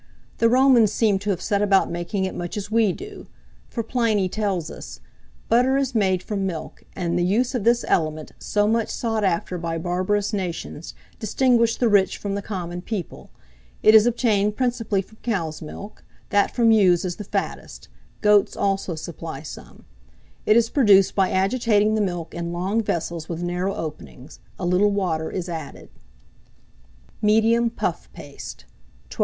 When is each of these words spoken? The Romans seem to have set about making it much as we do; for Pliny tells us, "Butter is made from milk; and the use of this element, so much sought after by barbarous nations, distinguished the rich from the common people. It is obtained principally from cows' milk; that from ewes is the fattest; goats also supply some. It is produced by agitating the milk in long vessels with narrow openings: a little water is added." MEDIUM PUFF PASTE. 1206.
The 0.39 0.49
Romans 0.49 0.91
seem 0.91 1.19
to 1.19 1.29
have 1.29 1.43
set 1.43 1.61
about 1.61 1.91
making 1.91 2.25
it 2.25 2.33
much 2.33 2.57
as 2.57 2.71
we 2.71 2.91
do; 2.91 3.27
for 3.69 3.83
Pliny 3.83 4.27
tells 4.27 4.71
us, 4.71 4.99
"Butter 5.47 5.77
is 5.77 5.93
made 5.93 6.23
from 6.23 6.47
milk; 6.47 6.83
and 6.95 7.19
the 7.19 7.23
use 7.23 7.53
of 7.53 7.63
this 7.63 7.85
element, 7.87 8.31
so 8.39 8.65
much 8.67 8.89
sought 8.89 9.23
after 9.23 9.59
by 9.59 9.77
barbarous 9.77 10.33
nations, 10.33 10.95
distinguished 11.19 11.79
the 11.79 11.87
rich 11.87 12.17
from 12.17 12.33
the 12.33 12.41
common 12.41 12.81
people. 12.81 13.29
It 13.83 13.93
is 13.93 14.07
obtained 14.07 14.55
principally 14.57 15.03
from 15.03 15.19
cows' 15.21 15.61
milk; 15.61 16.03
that 16.31 16.49
from 16.49 16.71
ewes 16.71 17.05
is 17.05 17.17
the 17.17 17.23
fattest; 17.23 17.87
goats 18.21 18.57
also 18.57 18.95
supply 18.95 19.43
some. 19.43 19.83
It 20.47 20.57
is 20.57 20.71
produced 20.71 21.13
by 21.13 21.29
agitating 21.29 21.93
the 21.93 22.01
milk 22.01 22.33
in 22.33 22.51
long 22.51 22.81
vessels 22.81 23.29
with 23.29 23.43
narrow 23.43 23.75
openings: 23.75 24.39
a 24.57 24.65
little 24.65 24.91
water 24.91 25.29
is 25.29 25.47
added." 25.47 25.89
MEDIUM 27.21 27.69
PUFF 27.69 28.09
PASTE. 28.13 28.65
1206. 29.11 29.17